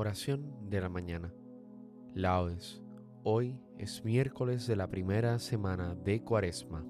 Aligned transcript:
Oración 0.00 0.70
de 0.70 0.80
la 0.80 0.88
mañana. 0.88 1.30
Laudes. 2.14 2.82
Hoy 3.22 3.60
es 3.76 4.02
miércoles 4.02 4.66
de 4.66 4.74
la 4.74 4.88
primera 4.88 5.38
semana 5.38 5.94
de 5.94 6.24
Cuaresma. 6.24 6.86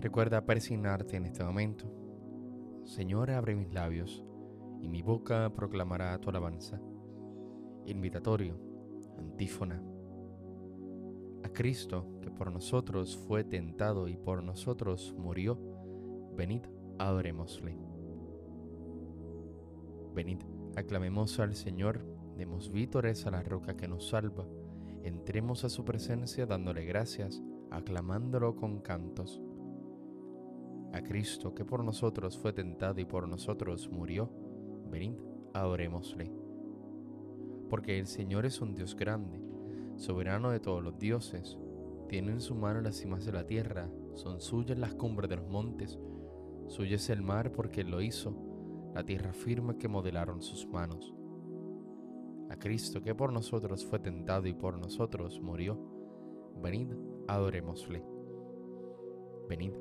Recuerda 0.00 0.46
persignarte 0.46 1.18
en 1.18 1.26
este 1.26 1.44
momento. 1.44 1.92
Señor, 2.86 3.30
abre 3.30 3.54
mis 3.54 3.70
labios 3.74 4.24
y 4.80 4.88
mi 4.88 5.02
boca 5.02 5.52
proclamará 5.54 6.18
tu 6.18 6.30
alabanza. 6.30 6.80
Invitatorio, 7.84 8.58
antífona. 9.18 9.84
A 11.44 11.50
Cristo, 11.50 12.18
que 12.22 12.30
por 12.30 12.50
nosotros 12.50 13.14
fue 13.28 13.44
tentado 13.44 14.08
y 14.08 14.16
por 14.16 14.42
nosotros 14.42 15.14
murió, 15.18 15.60
venid, 16.34 16.62
adorémosle. 16.98 17.87
Venid, 20.18 20.40
aclamemos 20.74 21.38
al 21.38 21.54
Señor, 21.54 22.04
demos 22.36 22.72
vítores 22.72 23.24
a 23.24 23.30
la 23.30 23.44
roca 23.44 23.76
que 23.76 23.86
nos 23.86 24.08
salva, 24.08 24.48
entremos 25.04 25.62
a 25.62 25.68
su 25.68 25.84
presencia 25.84 26.44
dándole 26.44 26.84
gracias, 26.84 27.40
aclamándolo 27.70 28.56
con 28.56 28.80
cantos. 28.80 29.40
A 30.92 31.02
Cristo 31.02 31.54
que 31.54 31.64
por 31.64 31.84
nosotros 31.84 32.36
fue 32.36 32.52
tentado 32.52 33.00
y 33.00 33.04
por 33.04 33.28
nosotros 33.28 33.88
murió, 33.92 34.28
venid, 34.90 35.14
adorémosle. 35.54 36.32
Porque 37.70 38.00
el 38.00 38.08
Señor 38.08 38.44
es 38.44 38.60
un 38.60 38.74
Dios 38.74 38.96
grande, 38.96 39.40
soberano 39.94 40.50
de 40.50 40.58
todos 40.58 40.82
los 40.82 40.98
dioses, 40.98 41.60
tiene 42.08 42.32
en 42.32 42.40
su 42.40 42.56
mano 42.56 42.80
las 42.80 42.96
cimas 42.96 43.24
de 43.24 43.30
la 43.30 43.46
tierra, 43.46 43.88
son 44.14 44.40
suyas 44.40 44.78
las 44.78 44.94
cumbres 44.94 45.30
de 45.30 45.36
los 45.36 45.46
montes, 45.46 45.96
suyo 46.66 46.96
es 46.96 47.08
el 47.08 47.22
mar 47.22 47.52
porque 47.52 47.82
Él 47.82 47.92
lo 47.92 48.02
hizo 48.02 48.47
tierra 49.04 49.32
firme 49.32 49.76
que 49.78 49.88
modelaron 49.88 50.42
sus 50.42 50.66
manos. 50.66 51.14
A 52.50 52.56
Cristo 52.56 53.02
que 53.02 53.14
por 53.14 53.32
nosotros 53.32 53.84
fue 53.84 53.98
tentado 53.98 54.46
y 54.46 54.54
por 54.54 54.78
nosotros 54.78 55.40
murió, 55.40 55.78
venid, 56.62 56.88
adorémosle. 57.26 58.02
Venid, 59.48 59.72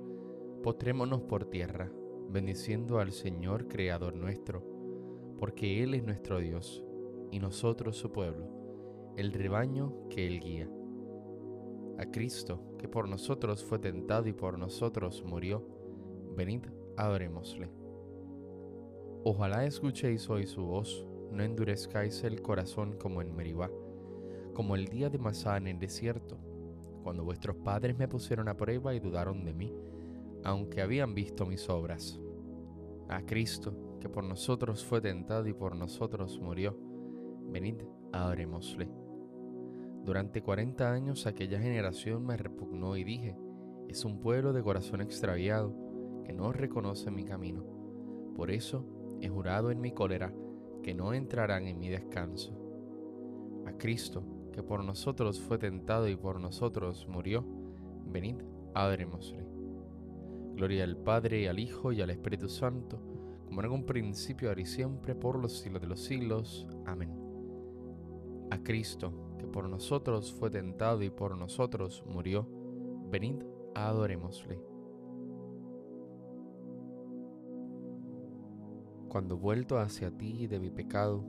postrémonos 0.63 1.21
por 1.23 1.45
tierra, 1.45 1.91
bendiciendo 2.29 2.99
al 2.99 3.11
Señor 3.11 3.67
Creador 3.67 4.15
nuestro, 4.15 4.63
porque 5.39 5.83
Él 5.83 5.93
es 5.93 6.03
nuestro 6.03 6.39
Dios, 6.39 6.83
y 7.31 7.39
nosotros 7.39 7.97
su 7.97 8.11
pueblo, 8.11 9.13
el 9.15 9.31
rebaño 9.31 10.07
que 10.09 10.27
Él 10.27 10.39
guía. 10.39 10.69
A 11.97 12.05
Cristo, 12.11 12.75
que 12.77 12.87
por 12.87 13.07
nosotros 13.09 13.63
fue 13.63 13.79
tentado 13.79 14.27
y 14.27 14.33
por 14.33 14.59
nosotros 14.59 15.23
murió, 15.25 15.65
venid, 16.35 16.65
adorémosle. 16.95 17.86
Ojalá 19.29 19.65
escuchéis 19.65 20.29
hoy 20.29 20.47
su 20.47 20.63
voz, 20.63 21.05
no 21.33 21.43
endurezcáis 21.43 22.23
el 22.23 22.41
corazón 22.41 22.93
como 22.93 23.21
en 23.21 23.35
Meribá, 23.35 23.69
como 24.53 24.77
el 24.77 24.87
día 24.87 25.09
de 25.09 25.17
Masá 25.17 25.57
en 25.57 25.67
el 25.67 25.79
desierto, 25.79 26.37
cuando 27.03 27.25
vuestros 27.25 27.57
padres 27.57 27.97
me 27.97 28.07
pusieron 28.07 28.47
a 28.47 28.55
prueba 28.55 28.95
y 28.95 29.01
dudaron 29.01 29.43
de 29.43 29.53
mí, 29.53 29.75
aunque 30.45 30.81
habían 30.81 31.13
visto 31.13 31.45
mis 31.45 31.69
obras. 31.69 32.21
A 33.09 33.21
Cristo, 33.23 33.97
que 33.99 34.07
por 34.07 34.23
nosotros 34.23 34.85
fue 34.85 35.01
tentado 35.01 35.45
y 35.45 35.51
por 35.51 35.75
nosotros 35.75 36.39
murió, 36.39 36.79
venid, 37.51 37.81
adorémosle. 38.13 38.87
Durante 40.05 40.41
cuarenta 40.41 40.93
años 40.93 41.27
aquella 41.27 41.59
generación 41.59 42.25
me 42.25 42.37
repugnó 42.37 42.95
y 42.95 43.03
dije, 43.03 43.35
es 43.89 44.05
un 44.05 44.21
pueblo 44.21 44.53
de 44.53 44.63
corazón 44.63 45.01
extraviado 45.01 45.75
que 46.23 46.31
no 46.31 46.53
reconoce 46.53 47.11
mi 47.11 47.25
camino. 47.25 47.65
Por 48.33 48.51
eso 48.51 48.96
he 49.21 49.29
jurado 49.29 49.71
en 49.71 49.81
mi 49.81 49.91
cólera 49.91 50.33
que 50.83 50.93
no 50.93 51.13
entrarán 51.13 51.67
en 51.67 51.79
mi 51.79 51.89
descanso. 51.89 52.57
A 53.65 53.73
Cristo, 53.73 54.23
que 54.53 54.63
por 54.63 54.83
nosotros 54.83 55.39
fue 55.39 55.57
tentado 55.57 56.07
y 56.07 56.15
por 56.15 56.39
nosotros 56.39 57.07
murió, 57.07 57.45
venid, 58.05 58.37
adorémosle. 58.73 59.45
Gloria 60.55 60.83
al 60.83 60.97
Padre, 60.97 61.49
al 61.49 61.59
Hijo, 61.59 61.91
y 61.91 62.01
al 62.01 62.09
Espíritu 62.09 62.49
Santo, 62.49 62.99
como 63.45 63.61
en 63.61 63.71
un 63.71 63.85
principio, 63.85 64.49
ahora 64.49 64.61
y 64.61 64.65
siempre, 64.65 65.13
por 65.13 65.39
los 65.39 65.59
siglos 65.59 65.81
de 65.81 65.87
los 65.87 65.99
siglos. 65.99 66.67
Amén. 66.85 67.11
A 68.49 68.63
Cristo, 68.63 69.35
que 69.37 69.47
por 69.47 69.69
nosotros 69.69 70.33
fue 70.33 70.49
tentado 70.49 71.03
y 71.03 71.09
por 71.09 71.37
nosotros 71.37 72.03
murió, 72.07 72.47
venid, 73.09 73.43
adorémosle. 73.75 74.76
Cuando 79.09 79.37
vuelto 79.37 79.79
hacia 79.79 80.11
ti 80.11 80.47
de 80.47 80.59
mi 80.59 80.69
pecado, 80.69 81.23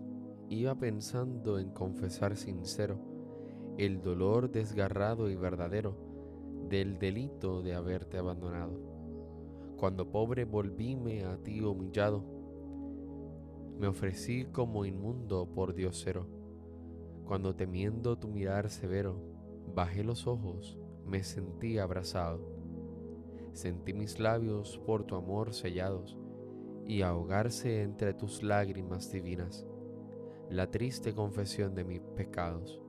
iba 0.48 0.74
pensando 0.74 1.60
en 1.60 1.70
confesar 1.70 2.36
sincero 2.36 2.98
el 3.76 4.02
dolor 4.02 4.50
desgarrado 4.50 5.30
y 5.30 5.36
verdadero 5.36 5.96
del 6.68 6.98
delito 6.98 7.62
de 7.62 7.74
haberte 7.74 8.18
abandonado. 8.18 8.72
Cuando 9.76 10.10
pobre 10.10 10.44
volvíme 10.44 11.24
a 11.24 11.36
ti 11.36 11.60
humillado, 11.60 12.24
me 13.78 13.86
ofrecí 13.86 14.46
como 14.46 14.84
inmundo 14.84 15.46
por 15.54 15.72
Dios 15.72 16.00
cero. 16.04 16.26
Cuando 17.24 17.54
temiendo 17.54 18.18
tu 18.18 18.26
mirar 18.26 18.70
severo, 18.70 19.22
bajé 19.72 20.02
los 20.02 20.26
ojos, 20.26 20.76
me 21.06 21.22
sentí 21.22 21.78
abrazado. 21.78 22.40
Sentí 23.52 23.92
mis 23.92 24.18
labios 24.18 24.78
por 24.84 25.04
tu 25.04 25.14
amor 25.14 25.54
sellados 25.54 26.17
y 26.88 27.02
ahogarse 27.02 27.82
entre 27.82 28.14
tus 28.14 28.42
lágrimas 28.42 29.12
divinas, 29.12 29.66
la 30.48 30.70
triste 30.70 31.14
confesión 31.14 31.74
de 31.74 31.84
mis 31.84 32.00
pecados. 32.00 32.80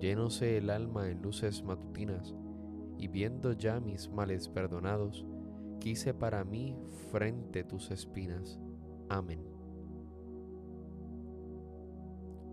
Llénose 0.00 0.58
el 0.58 0.68
alma 0.68 1.08
en 1.08 1.22
luces 1.22 1.62
matutinas, 1.62 2.34
y 2.98 3.06
viendo 3.06 3.52
ya 3.52 3.78
mis 3.78 4.10
males 4.10 4.48
perdonados, 4.48 5.24
quise 5.78 6.12
para 6.12 6.42
mí 6.42 6.76
frente 7.12 7.62
tus 7.62 7.92
espinas. 7.92 8.58
Amén. 9.08 9.46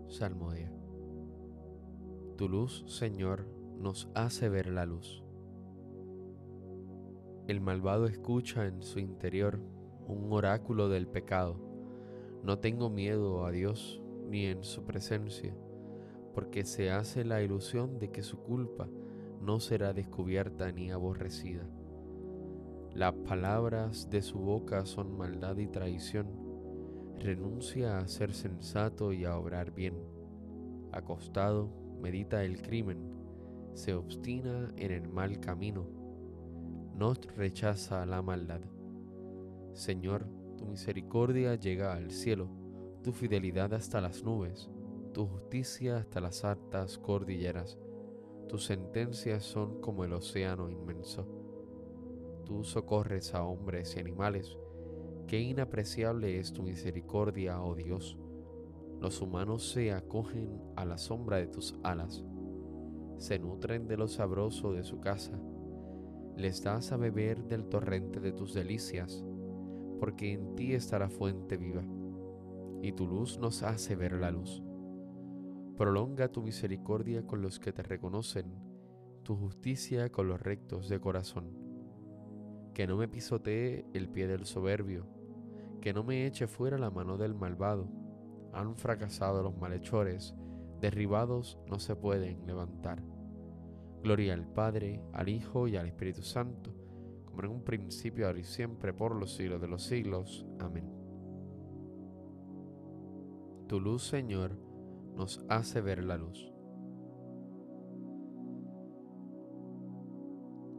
Salmodia. 0.08 0.72
Tu 2.36 2.48
luz, 2.48 2.84
Señor, 2.86 3.48
nos 3.80 4.08
hace 4.14 4.48
ver 4.48 4.68
la 4.68 4.86
luz. 4.86 5.24
El 7.48 7.60
malvado 7.60 8.06
escucha 8.06 8.66
en 8.66 8.84
su 8.84 9.00
interior 9.00 9.60
un 10.08 10.32
oráculo 10.32 10.88
del 10.88 11.06
pecado. 11.06 11.56
No 12.42 12.58
tengo 12.58 12.90
miedo 12.90 13.44
a 13.44 13.50
Dios 13.50 14.00
ni 14.28 14.46
en 14.46 14.62
su 14.62 14.84
presencia, 14.84 15.54
porque 16.34 16.64
se 16.64 16.90
hace 16.90 17.24
la 17.24 17.42
ilusión 17.42 17.98
de 17.98 18.10
que 18.10 18.22
su 18.22 18.38
culpa 18.38 18.88
no 19.40 19.60
será 19.60 19.92
descubierta 19.92 20.70
ni 20.72 20.90
aborrecida. 20.90 21.66
Las 22.94 23.14
palabras 23.14 24.08
de 24.10 24.22
su 24.22 24.38
boca 24.38 24.86
son 24.86 25.16
maldad 25.16 25.58
y 25.58 25.66
traición. 25.66 26.28
Renuncia 27.18 27.98
a 27.98 28.08
ser 28.08 28.32
sensato 28.32 29.12
y 29.12 29.24
a 29.24 29.36
obrar 29.36 29.72
bien. 29.72 29.96
Acostado, 30.92 31.68
medita 32.00 32.44
el 32.44 32.62
crimen, 32.62 32.98
se 33.74 33.94
obstina 33.94 34.72
en 34.76 34.92
el 34.92 35.08
mal 35.08 35.40
camino, 35.40 35.86
no 36.94 37.12
rechaza 37.36 38.06
la 38.06 38.22
maldad 38.22 38.60
Señor, 39.76 40.26
tu 40.56 40.64
misericordia 40.64 41.54
llega 41.54 41.92
al 41.92 42.10
cielo, 42.10 42.48
tu 43.02 43.12
fidelidad 43.12 43.74
hasta 43.74 44.00
las 44.00 44.24
nubes, 44.24 44.70
tu 45.12 45.26
justicia 45.26 45.98
hasta 45.98 46.18
las 46.22 46.44
altas 46.44 46.96
cordilleras. 46.96 47.78
Tus 48.48 48.64
sentencias 48.64 49.44
son 49.44 49.82
como 49.82 50.04
el 50.04 50.14
océano 50.14 50.70
inmenso. 50.70 51.28
Tú 52.46 52.64
socorres 52.64 53.34
a 53.34 53.44
hombres 53.44 53.94
y 53.96 54.00
animales. 54.00 54.56
Qué 55.26 55.40
inapreciable 55.40 56.38
es 56.38 56.54
tu 56.54 56.62
misericordia, 56.62 57.60
oh 57.60 57.74
Dios. 57.74 58.16
Los 58.98 59.20
humanos 59.20 59.70
se 59.70 59.92
acogen 59.92 60.58
a 60.74 60.86
la 60.86 60.96
sombra 60.96 61.36
de 61.36 61.48
tus 61.48 61.76
alas, 61.82 62.24
se 63.18 63.38
nutren 63.38 63.86
de 63.88 63.98
lo 63.98 64.08
sabroso 64.08 64.72
de 64.72 64.84
su 64.84 65.00
casa, 65.00 65.38
les 66.34 66.62
das 66.62 66.92
a 66.92 66.96
beber 66.96 67.44
del 67.44 67.66
torrente 67.66 68.20
de 68.20 68.32
tus 68.32 68.54
delicias 68.54 69.22
porque 69.98 70.32
en 70.32 70.54
ti 70.56 70.74
está 70.74 70.98
la 70.98 71.08
fuente 71.08 71.56
viva, 71.56 71.84
y 72.82 72.92
tu 72.92 73.06
luz 73.06 73.38
nos 73.38 73.62
hace 73.62 73.96
ver 73.96 74.12
la 74.12 74.30
luz. 74.30 74.62
Prolonga 75.76 76.28
tu 76.28 76.42
misericordia 76.42 77.26
con 77.26 77.42
los 77.42 77.58
que 77.58 77.72
te 77.72 77.82
reconocen, 77.82 78.46
tu 79.22 79.36
justicia 79.36 80.10
con 80.10 80.28
los 80.28 80.40
rectos 80.40 80.88
de 80.88 81.00
corazón. 81.00 81.50
Que 82.74 82.86
no 82.86 82.96
me 82.96 83.08
pisotee 83.08 83.86
el 83.92 84.08
pie 84.08 84.26
del 84.26 84.46
soberbio, 84.46 85.06
que 85.80 85.92
no 85.92 86.04
me 86.04 86.26
eche 86.26 86.46
fuera 86.46 86.78
la 86.78 86.90
mano 86.90 87.16
del 87.16 87.34
malvado. 87.34 87.88
Han 88.52 88.76
fracasado 88.76 89.42
los 89.42 89.56
malhechores, 89.56 90.34
derribados 90.80 91.58
no 91.68 91.78
se 91.78 91.96
pueden 91.96 92.46
levantar. 92.46 93.02
Gloria 94.02 94.34
al 94.34 94.46
Padre, 94.46 95.02
al 95.12 95.28
Hijo 95.28 95.68
y 95.68 95.76
al 95.76 95.86
Espíritu 95.86 96.22
Santo 96.22 96.85
en 97.44 97.50
un 97.50 97.62
principio, 97.62 98.26
ahora 98.26 98.38
y 98.38 98.44
siempre, 98.44 98.94
por 98.94 99.14
los 99.14 99.34
siglos 99.34 99.60
de 99.60 99.68
los 99.68 99.82
siglos. 99.82 100.46
Amén. 100.58 100.90
Tu 103.68 103.78
luz, 103.78 104.06
Señor, 104.06 104.56
nos 105.14 105.44
hace 105.48 105.80
ver 105.80 106.04
la 106.04 106.16
luz. 106.16 106.52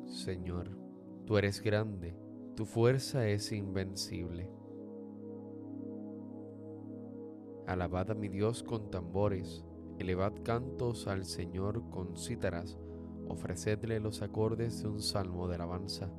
Señor, 0.05 0.77
tú 1.25 1.37
eres 1.37 1.61
grande, 1.61 2.17
tu 2.55 2.65
fuerza 2.65 3.27
es 3.27 3.51
invencible. 3.51 4.49
Alabad 7.67 8.11
a 8.11 8.15
mi 8.15 8.29
Dios 8.29 8.63
con 8.63 8.89
tambores, 8.89 9.65
elevad 9.99 10.33
cantos 10.43 11.07
al 11.07 11.25
Señor 11.25 11.89
con 11.89 12.15
cítaras, 12.15 12.79
ofrecedle 13.27 13.99
los 13.99 14.21
acordes 14.21 14.81
de 14.81 14.87
un 14.87 15.01
salmo 15.01 15.47
de 15.49 15.55
alabanza. 15.55 16.09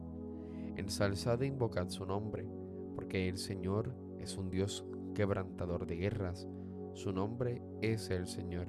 Ensalzad 0.78 1.42
e 1.42 1.46
invocad 1.46 1.90
su 1.90 2.06
nombre, 2.06 2.48
porque 2.94 3.28
el 3.28 3.36
Señor 3.36 3.94
es 4.18 4.38
un 4.38 4.48
Dios 4.48 4.86
quebrantador 5.14 5.86
de 5.86 5.96
guerras 5.96 6.48
su 6.98 7.12
nombre 7.12 7.62
es 7.80 8.10
el 8.10 8.26
Señor. 8.26 8.66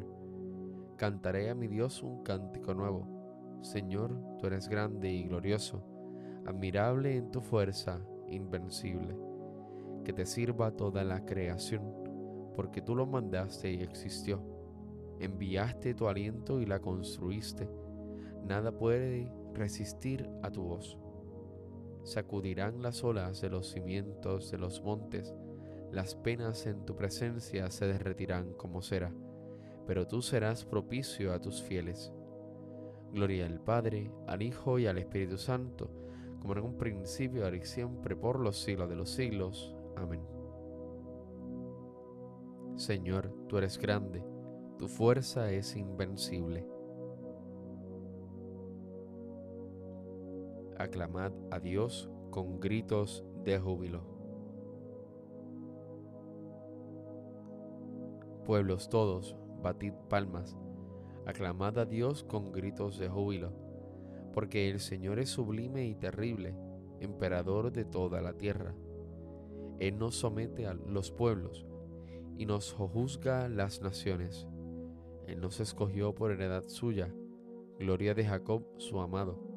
Cantaré 0.98 1.50
a 1.50 1.56
mi 1.56 1.68
Dios 1.68 2.04
un 2.04 2.22
cántico 2.22 2.76
nuevo. 2.76 3.58
Señor, 3.64 4.16
tú 4.38 4.46
eres 4.46 4.70
grande 4.70 5.10
y 5.10 5.24
glorioso, 5.24 5.84
admirable 6.46 7.18
en 7.18 7.32
tu 7.32 7.42
fuerza, 7.42 8.00
invencible. 8.28 9.18
Que 10.04 10.14
te 10.14 10.28
sirva 10.28 10.78
toda 10.78 11.04
la 11.04 11.26
creación, 11.26 11.92
porque 12.56 12.84
tú 12.84 12.96
lo 12.96 13.08
mandaste 13.08 13.72
y 13.72 13.82
existió. 13.82 14.44
Enviaste 15.20 15.96
tu 15.96 16.08
aliento 16.08 16.62
y 16.62 16.68
la 16.68 16.80
construiste. 16.80 17.68
Nada 18.46 18.72
puede 18.72 19.34
resistir 19.56 20.30
a 20.44 20.52
tu 20.52 20.62
voz. 20.62 20.99
Sacudirán 22.04 22.82
las 22.82 23.04
olas 23.04 23.42
de 23.42 23.50
los 23.50 23.72
cimientos 23.72 24.52
de 24.52 24.58
los 24.58 24.82
montes 24.82 25.34
las 25.92 26.14
penas 26.14 26.68
en 26.68 26.86
tu 26.86 26.96
presencia 26.96 27.72
se 27.72 27.88
derretirán 27.88 28.54
como 28.54 28.84
cera, 28.84 29.12
pero 29.88 30.06
tú 30.08 30.22
serás 30.22 30.64
propicio 30.64 31.34
a 31.34 31.42
tus 31.42 31.64
fieles. 31.64 32.14
Gloria 33.12 33.48
al 33.48 33.60
Padre, 33.60 34.12
al 34.28 34.44
Hijo 34.44 34.78
y 34.78 34.86
al 34.86 35.00
Espíritu 35.00 35.40
Santo, 35.40 35.90
como 36.42 36.54
en 36.54 36.60
un 36.60 36.78
principio, 36.78 37.44
ahora 37.44 37.58
y 37.58 37.66
siempre, 37.66 38.16
por 38.16 38.40
los 38.40 38.62
siglos 38.62 38.88
de 38.88 38.96
los 38.96 39.10
siglos. 39.10 39.76
Amén. 39.96 40.22
Señor, 42.76 43.34
tú 43.48 43.58
eres 43.58 43.80
grande, 43.80 44.24
tu 44.78 44.88
fuerza 44.88 45.52
es 45.52 45.76
invencible. 45.76 46.68
Aclamad 50.80 51.34
a 51.52 51.60
Dios 51.60 52.10
con 52.32 52.62
gritos 52.62 53.26
de 53.44 53.60
júbilo. 53.60 54.02
Pueblos 58.46 58.88
todos, 58.88 59.36
batid 59.62 59.92
palmas, 60.08 60.56
aclamad 61.26 61.78
a 61.80 61.86
Dios 61.86 62.24
con 62.24 62.54
gritos 62.54 62.98
de 62.98 63.10
júbilo, 63.10 63.52
porque 64.34 64.70
el 64.70 64.80
Señor 64.80 65.20
es 65.20 65.28
sublime 65.28 65.86
y 65.86 65.96
terrible, 65.96 66.56
emperador 67.02 67.74
de 67.74 67.84
toda 67.84 68.22
la 68.22 68.32
tierra. 68.32 68.74
Él 69.80 70.00
nos 70.00 70.16
somete 70.16 70.66
a 70.66 70.76
los 70.76 71.12
pueblos 71.12 71.68
y 72.38 72.46
nos 72.46 72.72
juzga 72.72 73.50
las 73.50 73.82
naciones. 73.82 74.48
Él 75.28 75.42
nos 75.42 75.60
escogió 75.60 76.16
por 76.16 76.32
heredad 76.32 76.70
suya, 76.70 77.14
gloria 77.80 78.14
de 78.14 78.24
Jacob 78.24 78.64
su 78.78 79.02
amado. 79.02 79.49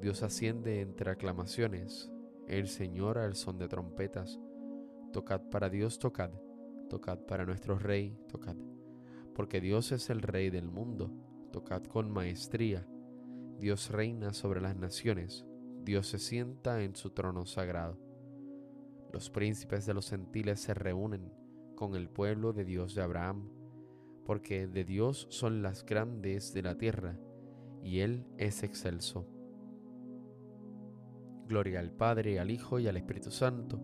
Dios 0.00 0.22
asciende 0.22 0.80
entre 0.80 1.10
aclamaciones, 1.10 2.10
el 2.46 2.68
Señor 2.68 3.18
al 3.18 3.34
son 3.34 3.58
de 3.58 3.68
trompetas. 3.68 4.40
Tocad 5.12 5.42
para 5.50 5.68
Dios, 5.68 5.98
tocad 5.98 6.30
tocad 6.90 7.20
para 7.20 7.46
nuestro 7.46 7.78
Rey, 7.78 8.18
tocad. 8.28 8.56
Porque 9.34 9.62
Dios 9.62 9.92
es 9.92 10.10
el 10.10 10.20
Rey 10.20 10.50
del 10.50 10.68
mundo, 10.68 11.10
tocad 11.52 11.84
con 11.84 12.10
maestría. 12.10 12.86
Dios 13.58 13.90
reina 13.90 14.34
sobre 14.34 14.60
las 14.60 14.76
naciones, 14.76 15.46
Dios 15.84 16.08
se 16.08 16.18
sienta 16.18 16.82
en 16.82 16.96
su 16.96 17.10
trono 17.10 17.46
sagrado. 17.46 17.98
Los 19.12 19.30
príncipes 19.30 19.86
de 19.86 19.94
los 19.94 20.10
gentiles 20.10 20.60
se 20.60 20.74
reúnen 20.74 21.32
con 21.76 21.94
el 21.94 22.10
pueblo 22.10 22.52
de 22.52 22.64
Dios 22.64 22.94
de 22.94 23.02
Abraham, 23.02 23.48
porque 24.26 24.66
de 24.66 24.84
Dios 24.84 25.26
son 25.30 25.62
las 25.62 25.86
grandes 25.86 26.52
de 26.52 26.62
la 26.62 26.76
tierra, 26.76 27.18
y 27.82 28.00
Él 28.00 28.26
es 28.36 28.62
excelso. 28.62 29.26
Gloria 31.50 31.80
al 31.80 31.90
Padre, 31.90 32.38
al 32.38 32.50
Hijo 32.50 32.78
y 32.78 32.86
al 32.86 32.96
Espíritu 32.96 33.32
Santo 33.32 33.80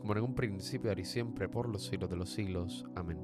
como 0.00 0.14
en 0.16 0.22
un 0.22 0.34
principio, 0.34 0.90
ahora 0.90 1.02
y 1.02 1.04
siempre, 1.04 1.48
por 1.48 1.68
los 1.68 1.84
siglos 1.86 2.08
de 2.10 2.16
los 2.16 2.30
siglos. 2.30 2.86
Amén. 2.94 3.18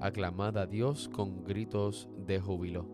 Aclamad 0.00 0.58
a 0.58 0.66
Dios 0.66 1.08
con 1.08 1.44
gritos 1.44 2.08
de 2.26 2.40
júbilo. 2.40 2.86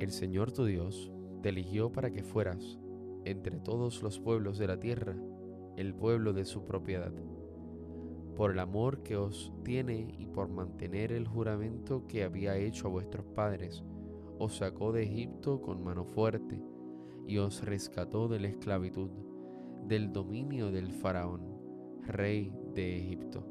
El 0.00 0.10
Señor 0.10 0.52
tu 0.52 0.64
Dios 0.64 1.12
te 1.42 1.48
eligió 1.48 1.92
para 1.92 2.12
que 2.12 2.24
fueras, 2.24 2.78
entre 3.24 3.58
todos 3.60 4.02
los 4.02 4.18
pueblos 4.18 4.58
de 4.58 4.66
la 4.66 4.80
tierra, 4.80 5.16
el 5.76 5.94
pueblo 5.94 6.32
de 6.32 6.44
su 6.44 6.64
propiedad. 6.64 7.12
Por 8.38 8.52
el 8.52 8.60
amor 8.60 9.02
que 9.02 9.16
os 9.16 9.52
tiene 9.64 10.14
y 10.16 10.24
por 10.26 10.48
mantener 10.48 11.10
el 11.10 11.26
juramento 11.26 12.06
que 12.06 12.22
había 12.22 12.56
hecho 12.56 12.86
a 12.86 12.90
vuestros 12.90 13.26
padres, 13.34 13.82
os 14.38 14.58
sacó 14.58 14.92
de 14.92 15.02
Egipto 15.02 15.60
con 15.60 15.82
mano 15.82 16.04
fuerte 16.04 16.62
y 17.26 17.38
os 17.38 17.64
rescató 17.64 18.28
de 18.28 18.38
la 18.38 18.46
esclavitud, 18.46 19.10
del 19.88 20.12
dominio 20.12 20.70
del 20.70 20.92
faraón, 20.92 21.42
rey 22.04 22.54
de 22.76 22.98
Egipto. 22.98 23.44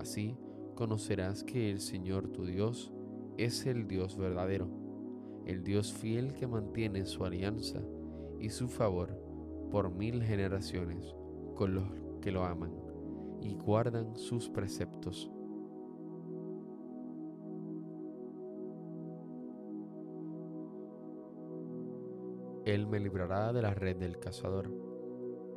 Así 0.00 0.36
conocerás 0.74 1.44
que 1.44 1.70
el 1.70 1.78
Señor 1.78 2.32
tu 2.32 2.44
Dios 2.44 2.92
es 3.36 3.64
el 3.64 3.86
Dios 3.86 4.16
verdadero, 4.16 4.68
el 5.46 5.62
Dios 5.62 5.92
fiel 5.92 6.32
que 6.32 6.48
mantiene 6.48 7.06
su 7.06 7.24
alianza 7.24 7.80
y 8.40 8.50
su 8.50 8.66
favor 8.66 9.16
por 9.70 9.94
mil 9.94 10.20
generaciones 10.20 11.14
con 11.54 11.76
los 11.76 11.86
que 12.20 12.32
lo 12.32 12.44
aman 12.44 12.89
y 13.40 13.54
guardan 13.54 14.16
sus 14.16 14.48
preceptos. 14.48 15.30
Él 22.64 22.86
me 22.86 23.00
librará 23.00 23.52
de 23.52 23.62
la 23.62 23.74
red 23.74 23.96
del 23.96 24.18
cazador. 24.18 24.70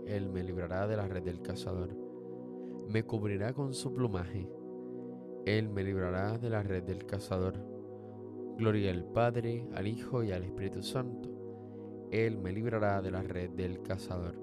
Él 0.08 0.30
me 0.30 0.44
librará 0.44 0.88
de 0.88 0.98
la 0.98 1.08
red 1.08 1.24
del 1.24 1.42
cazador. 1.42 1.96
Me 2.90 3.04
cubrirá 3.04 3.54
con 3.54 3.74
su 3.74 3.94
plumaje. 3.94 4.50
Él 5.46 5.70
me 5.70 5.84
librará 5.84 6.38
de 6.38 6.50
la 6.50 6.64
red 6.64 6.84
del 6.84 7.06
cazador. 7.06 7.56
Gloria 8.58 8.92
al 8.92 9.04
Padre, 9.04 9.68
al 9.74 9.88
Hijo 9.88 10.24
y 10.24 10.32
al 10.32 10.44
Espíritu 10.44 10.82
Santo. 10.82 11.30
Él 12.12 12.38
me 12.38 12.52
librará 12.52 13.02
de 13.02 13.12
la 13.12 13.22
red 13.22 13.50
del 13.52 13.82
cazador. 13.82 14.43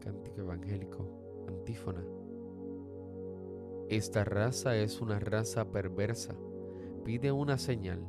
Cántico 0.00 0.40
evangélico, 0.40 1.44
antífona. 1.48 2.04
Esta 3.88 4.24
raza 4.24 4.76
es 4.76 5.00
una 5.00 5.18
raza 5.18 5.70
perversa. 5.70 6.34
Pide 7.04 7.32
una 7.32 7.58
señal 7.58 8.06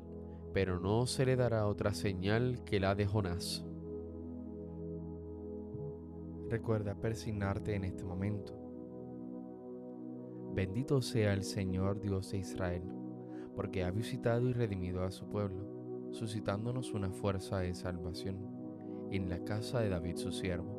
pero 0.53 0.79
no 0.79 1.05
se 1.05 1.25
le 1.25 1.35
dará 1.35 1.67
otra 1.67 1.93
señal 1.93 2.63
que 2.65 2.79
la 2.79 2.95
de 2.95 3.05
Jonás. 3.05 3.65
Recuerda 6.49 6.95
persignarte 6.95 7.75
en 7.75 7.83
este 7.83 8.03
momento. 8.03 8.55
Bendito 10.53 11.01
sea 11.01 11.33
el 11.33 11.43
Señor 11.43 11.99
Dios 11.99 12.31
de 12.31 12.39
Israel, 12.39 12.81
porque 13.55 13.83
ha 13.83 13.91
visitado 13.91 14.49
y 14.49 14.53
redimido 14.53 15.03
a 15.03 15.11
su 15.11 15.29
pueblo, 15.29 16.09
suscitándonos 16.11 16.93
una 16.93 17.11
fuerza 17.11 17.59
de 17.59 17.75
salvación 17.75 18.37
en 19.11 19.29
la 19.29 19.43
casa 19.43 19.79
de 19.79 19.89
David 19.89 20.17
su 20.17 20.31
siervo, 20.31 20.78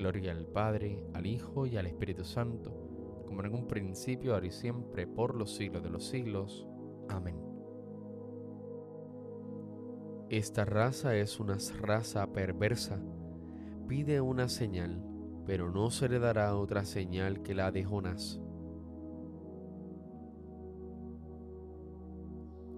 Gloria 0.00 0.32
al 0.32 0.46
Padre, 0.46 1.04
al 1.12 1.26
Hijo 1.26 1.66
y 1.66 1.76
al 1.76 1.86
Espíritu 1.86 2.24
Santo, 2.24 2.72
como 3.26 3.44
en 3.44 3.54
un 3.54 3.68
principio, 3.68 4.32
ahora 4.32 4.46
y 4.46 4.50
siempre, 4.50 5.06
por 5.06 5.34
los 5.34 5.54
siglos 5.54 5.82
de 5.82 5.90
los 5.90 6.06
siglos. 6.06 6.66
Amén. 7.10 7.36
Esta 10.30 10.64
raza 10.64 11.14
es 11.16 11.38
una 11.38 11.58
raza 11.82 12.32
perversa. 12.32 12.98
Pide 13.88 14.22
una 14.22 14.48
señal, 14.48 15.04
pero 15.44 15.70
no 15.70 15.90
se 15.90 16.08
le 16.08 16.18
dará 16.18 16.56
otra 16.56 16.86
señal 16.86 17.42
que 17.42 17.54
la 17.54 17.70
de 17.70 17.84
Jonás. 17.84 18.40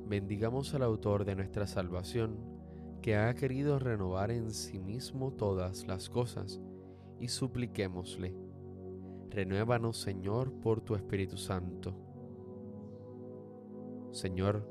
Bendigamos 0.08 0.74
al 0.74 0.82
autor 0.82 1.24
de 1.24 1.36
nuestra 1.36 1.68
salvación, 1.68 2.36
que 3.00 3.14
ha 3.14 3.32
querido 3.34 3.78
renovar 3.78 4.32
en 4.32 4.50
sí 4.50 4.80
mismo 4.80 5.32
todas 5.32 5.86
las 5.86 6.10
cosas, 6.10 6.60
y 7.22 7.28
supliquémosle. 7.28 8.34
Renuévanos, 9.30 9.96
Señor, 9.96 10.52
por 10.54 10.80
tu 10.80 10.96
Espíritu 10.96 11.36
Santo. 11.36 11.94
Señor, 14.10 14.68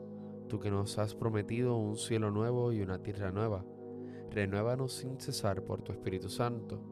tú 0.50 0.60
que 0.60 0.70
nos 0.70 0.98
has 0.98 1.16
prometido 1.16 1.78
un 1.78 1.96
cielo 1.96 2.30
nuevo 2.30 2.74
y 2.74 2.82
una 2.82 3.02
tierra 3.02 3.32
nueva, 3.32 3.64
renuévanos 4.32 4.92
sin 4.92 5.18
cesar 5.18 5.64
por 5.64 5.82
tu 5.82 5.94
Espíritu 5.94 6.28
Santo, 6.28 6.84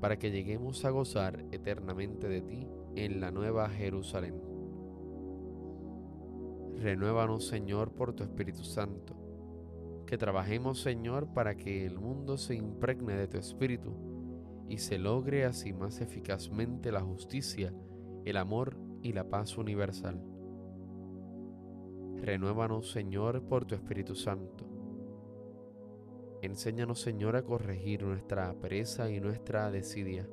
para 0.00 0.20
que 0.20 0.30
lleguemos 0.30 0.84
a 0.84 0.90
gozar 0.90 1.46
eternamente 1.50 2.28
de 2.28 2.42
ti 2.42 2.68
en 2.94 3.20
la 3.20 3.32
nueva 3.32 3.68
Jerusalén. 3.70 4.40
Renuévanos, 6.76 7.48
Señor, 7.48 7.90
por 7.90 8.12
tu 8.12 8.22
Espíritu 8.22 8.62
Santo. 8.62 9.16
Que 10.06 10.16
trabajemos, 10.16 10.80
Señor, 10.80 11.34
para 11.34 11.56
que 11.56 11.84
el 11.86 11.98
mundo 11.98 12.38
se 12.38 12.54
impregne 12.54 13.16
de 13.16 13.26
tu 13.26 13.38
Espíritu 13.38 14.12
y 14.68 14.78
se 14.78 14.98
logre 14.98 15.44
así 15.44 15.72
más 15.72 16.00
eficazmente 16.00 16.92
la 16.92 17.00
justicia, 17.00 17.74
el 18.24 18.36
amor 18.36 18.76
y 19.02 19.12
la 19.12 19.28
paz 19.28 19.58
universal. 19.58 20.22
Renuévanos, 22.16 22.90
Señor, 22.90 23.42
por 23.42 23.64
tu 23.64 23.74
Espíritu 23.74 24.14
Santo. 24.14 24.64
Enséñanos, 26.40 27.00
Señor, 27.00 27.36
a 27.36 27.42
corregir 27.42 28.02
nuestra 28.04 28.52
pereza 28.54 29.10
y 29.10 29.20
nuestra 29.20 29.70
desidia, 29.70 30.28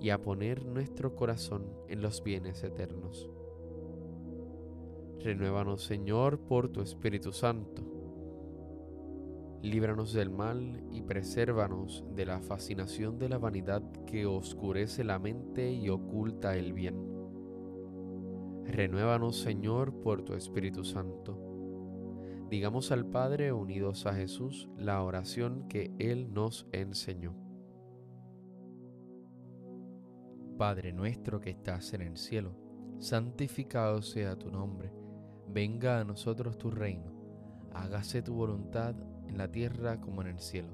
y 0.00 0.10
a 0.10 0.20
poner 0.20 0.64
nuestro 0.64 1.14
corazón 1.14 1.64
en 1.88 2.02
los 2.02 2.22
bienes 2.22 2.62
eternos. 2.64 3.30
Renuévanos, 5.20 5.84
Señor, 5.84 6.40
por 6.40 6.68
tu 6.68 6.80
Espíritu 6.80 7.32
Santo. 7.32 8.01
Líbranos 9.62 10.12
del 10.12 10.30
mal 10.30 10.82
y 10.90 11.02
presérvanos 11.02 12.04
de 12.14 12.26
la 12.26 12.40
fascinación 12.40 13.18
de 13.18 13.28
la 13.28 13.38
vanidad 13.38 13.82
que 14.06 14.26
oscurece 14.26 15.04
la 15.04 15.18
mente 15.18 15.72
y 15.72 15.88
oculta 15.88 16.56
el 16.56 16.72
bien 16.72 17.12
Renuévanos, 18.66 19.38
Señor, 19.38 20.00
por 20.00 20.22
tu 20.22 20.34
Espíritu 20.34 20.82
Santo. 20.84 21.38
Digamos 22.48 22.90
al 22.92 23.06
Padre, 23.06 23.52
unidos 23.52 24.06
a 24.06 24.14
Jesús, 24.14 24.68
la 24.78 25.02
oración 25.02 25.68
que 25.68 25.92
Él 25.98 26.32
nos 26.32 26.66
enseñó. 26.72 27.34
Padre 30.56 30.92
nuestro 30.92 31.40
que 31.40 31.50
estás 31.50 31.92
en 31.92 32.02
el 32.02 32.16
cielo, 32.16 32.56
santificado 32.98 34.00
sea 34.00 34.38
tu 34.38 34.50
nombre, 34.50 34.92
venga 35.48 36.00
a 36.00 36.04
nosotros 36.04 36.56
tu 36.56 36.70
reino, 36.70 37.12
hágase 37.74 38.22
tu 38.22 38.34
voluntad 38.34 38.94
en 39.32 39.38
la 39.38 39.50
tierra 39.50 40.00
como 40.00 40.22
en 40.22 40.28
el 40.28 40.38
cielo. 40.38 40.72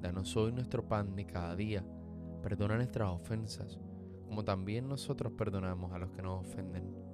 Danos 0.00 0.36
hoy 0.36 0.52
nuestro 0.52 0.88
pan 0.88 1.14
de 1.14 1.26
cada 1.26 1.54
día, 1.54 1.84
perdona 2.42 2.76
nuestras 2.76 3.10
ofensas, 3.10 3.78
como 4.26 4.44
también 4.44 4.88
nosotros 4.88 5.32
perdonamos 5.34 5.92
a 5.92 5.98
los 5.98 6.10
que 6.12 6.22
nos 6.22 6.40
ofenden 6.40 7.12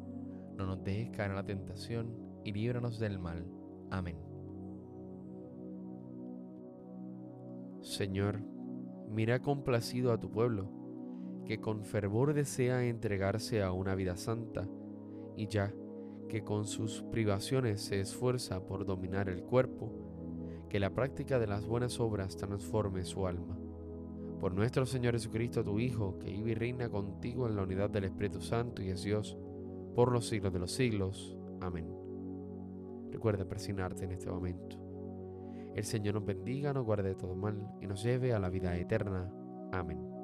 no 0.58 0.66
nos 0.66 0.82
dejes 0.82 1.10
caer 1.10 1.30
en 1.30 1.37
la 1.37 1.46
tentación 1.46 2.08
y 2.44 2.52
líbranos 2.52 2.98
del 2.98 3.20
mal. 3.20 3.46
Amén. 3.90 4.16
Señor, 7.80 8.40
mira 9.08 9.40
complacido 9.40 10.12
a 10.12 10.18
tu 10.18 10.32
pueblo, 10.32 10.68
que 11.46 11.60
con 11.60 11.84
fervor 11.84 12.34
desea 12.34 12.84
entregarse 12.84 13.62
a 13.62 13.70
una 13.72 13.94
vida 13.94 14.16
santa, 14.16 14.68
y 15.37 15.46
ya 15.46 15.72
que 16.28 16.42
con 16.42 16.66
sus 16.66 17.02
privaciones 17.04 17.80
se 17.80 18.00
esfuerza 18.00 18.66
por 18.66 18.84
dominar 18.84 19.28
el 19.28 19.44
cuerpo, 19.44 19.92
que 20.68 20.80
la 20.80 20.90
práctica 20.90 21.38
de 21.38 21.46
las 21.46 21.66
buenas 21.66 21.98
obras 22.00 22.37
transforme 22.37 23.04
su 23.04 23.26
alma. 23.26 23.58
Por 24.40 24.54
nuestro 24.54 24.87
Señor 24.87 25.14
Jesucristo, 25.14 25.64
tu 25.64 25.80
Hijo, 25.80 26.18
que 26.18 26.30
vive 26.30 26.52
y 26.52 26.54
reina 26.54 26.88
contigo 26.88 27.48
en 27.48 27.56
la 27.56 27.62
unidad 27.62 27.90
del 27.90 28.04
Espíritu 28.04 28.40
Santo 28.40 28.82
y 28.82 28.90
es 28.90 29.02
Dios, 29.02 29.37
por 29.94 30.12
los 30.12 30.28
siglos 30.28 30.52
de 30.52 30.58
los 30.60 30.72
siglos. 30.72 31.37
Amén. 31.60 31.92
Recuerda 33.10 33.48
presionarte 33.48 34.04
en 34.04 34.12
este 34.12 34.30
momento. 34.30 34.76
El 35.75 35.84
Señor 35.84 36.14
nos 36.14 36.25
bendiga, 36.25 36.72
nos 36.72 36.84
guarde 36.84 37.08
de 37.08 37.14
todo 37.14 37.34
mal 37.34 37.75
y 37.80 37.87
nos 37.87 38.02
lleve 38.02 38.32
a 38.32 38.38
la 38.38 38.48
vida 38.48 38.76
eterna. 38.76 39.30
Amén. 39.72 40.17